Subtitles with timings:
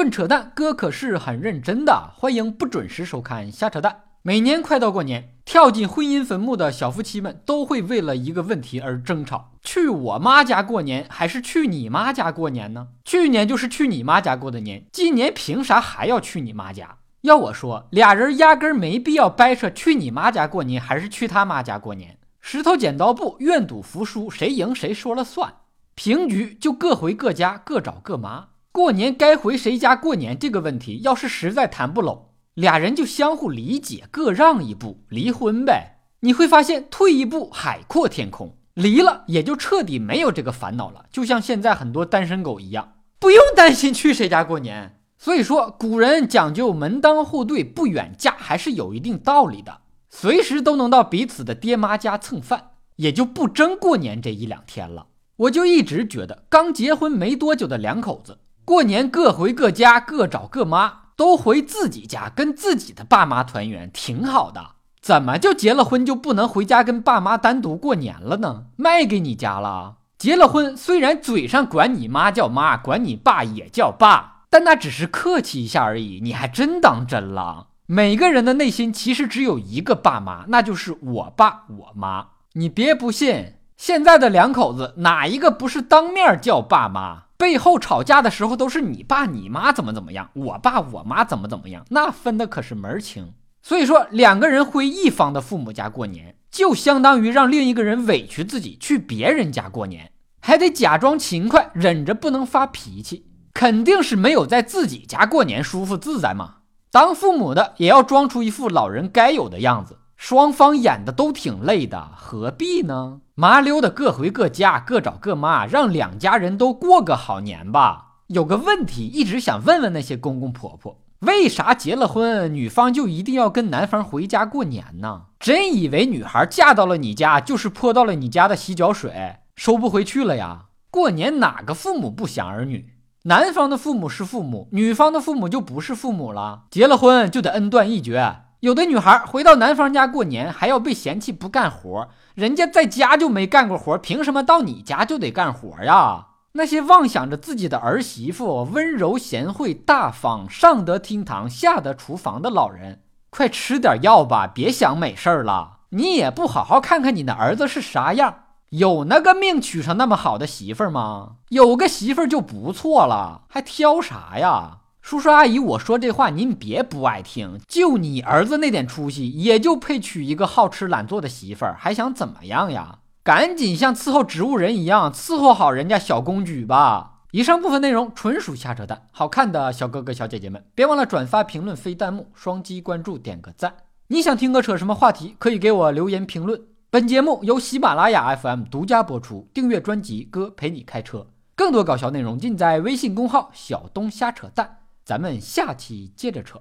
[0.00, 2.10] 笨扯淡，哥可是很认真的。
[2.16, 4.04] 欢迎不准时收看瞎扯淡。
[4.22, 12.88] 每年快到过年，跳进婚姻坟墓的小夫妻们都会为了一个问题而争吵：去我妈家过年还是去你妈家过年呢？
[13.04, 16.96] 去年就是去你妈家过的年，今年凭啥还要去你妈家？
[17.20, 22.16] 要我说，俩人压根没必要掰扯去你妈家过年还是去他妈家过年。
[22.40, 25.56] 石头剪刀布，愿赌服输，谁赢谁说了算。
[25.94, 28.46] 平局就各回各家，各找各妈。
[28.72, 32.28] 过年该回谁家过年这个问题，要是实在谈不拢。
[32.54, 35.98] 俩人就相互理解，各让一步，离婚呗。
[36.20, 38.56] 你会发现，退一步海阔天空。
[38.74, 45.00] 离了也就彻底没有这个烦恼了，就像现在很多单身狗一样，不用担心去谁家过年。
[45.18, 49.80] 所以说，古人讲究门当户对，不远嫁，还是有一定道理的。
[50.08, 55.08] 随时都能到彼此的爹妈家蹭饭，也就不争过年这一两天了。
[55.36, 58.38] 我就一直觉得，刚结婚没多久的两口子，
[58.70, 60.98] 过年各回各家，各找各妈。
[61.16, 64.76] 都回自己家跟自己的爸妈团圆，挺好的。
[65.02, 68.66] 怎么就结了婚就不能回家跟爸妈单独过年了呢？
[68.76, 69.96] 卖给你家了？
[70.16, 76.20] 结了婚虽然嘴上管你妈叫妈，管你爸也叫爸，但那只是客气一下而已。
[76.22, 77.66] 你还真当真了？
[77.86, 82.28] 每个人的内心其实只有一个爸妈，那就是我爸我妈。
[82.52, 87.24] 你别不信，现在的两口子哪一个不是当面叫爸妈？
[87.40, 93.32] 背后吵架的时候都是你爸你妈怎么怎么样，我爸我妈怎么怎么样，那分的可是门儿清。
[93.62, 103.24] 所以说，两个人回一方的父母家过年，就相当于让另一个人委屈自己去别人家过年，还得假装勤快，忍着不能发脾气，
[103.54, 106.56] 肯定是没有在自己家过年舒服自在嘛。
[106.92, 109.96] 当父母的也要装出一副老人该有的样子。
[110.20, 113.22] 双方演的都挺累的，何必呢？
[113.34, 118.18] 麻溜的各回各家，各找各妈，让两家人都过个好年吧。
[118.26, 125.22] 有个问题一直想问问那些公公婆婆：为啥结了婚，女方就一定要跟男方回家过年呢？
[125.40, 130.66] 真以为女孩嫁到了你家就是泼到了你家的洗脚水，收不回去了呀？
[130.90, 132.92] 过年哪个父母不想儿女？
[133.22, 136.64] 男方的父母是父母，女方的父母就不是父母了。
[136.70, 138.42] 结了婚就得恩断义绝。
[138.60, 146.26] 有的女孩回到男方家过年，还要被嫌弃不干活，人家在家就没干过活，凭什么到你家就得干活呀？
[146.52, 153.00] 那些妄想着自己的儿媳妇温柔贤惠、大方、上得厅堂、下得厨房的老人，
[153.30, 155.78] 快吃点药吧，别想美事儿了。
[155.90, 158.34] 你也不好好看看你的儿子是啥样，
[158.70, 161.36] 有那个命娶上那么好的媳妇吗？
[161.48, 164.78] 有个媳妇就不错了，还挑啥呀？
[165.10, 167.58] 叔叔阿姨，我说这话您别不爱听。
[167.66, 173.00] 就你儿子那点出息，也就配娶一个好吃懒做的媳妇儿，还想怎么样呀？
[173.24, 177.22] 赶紧像伺候植物人一样伺候好人家小公举吧。
[177.32, 183.74] 以上部分内容纯属瞎扯淡，好看的小哥哥小姐姐们，别忘了转发、评论、飞弹幕、双击关注、点个赞。
[184.06, 186.62] 你想听个扯什么话题，可以给我留言评论。
[186.88, 191.18] 本节目由喜马拉雅 FM 独家播出，订阅专辑《哥陪你开车》，
[191.56, 194.76] 更多搞笑内容尽在微信公号“小东瞎扯淡”。
[195.04, 196.60] 咱们下期接着扯。